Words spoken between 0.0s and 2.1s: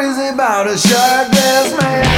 Is crazy about a shark man.